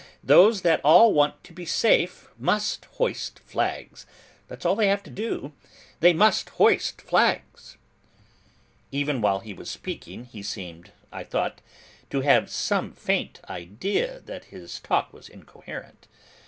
Those 0.23 0.63
that 0.63 0.83
want 0.83 1.43
to 1.43 1.53
be 1.53 1.63
safe, 1.63 2.27
must 2.35 2.85
hoist 2.85 3.37
flags. 3.37 4.07
That's 4.47 4.65
all 4.65 4.75
they'll 4.75 4.89
have 4.89 5.03
to 5.03 5.11
do. 5.11 5.53
They 5.99 6.11
must 6.11 6.49
hoist 6.49 6.99
flags.' 6.99 7.77
Even 8.91 9.21
while 9.21 9.41
he 9.41 9.53
was 9.53 9.69
speaking 9.69 10.25
he 10.25 10.41
seemed, 10.41 10.91
I 11.11 11.23
thought, 11.23 11.61
to 12.09 12.21
have 12.21 12.49
some 12.49 12.93
faint 12.93 13.41
idea 13.47 14.21
that 14.21 14.45
his 14.45 14.79
talk 14.79 15.13
was 15.13 15.29
incoherent. 15.29 16.07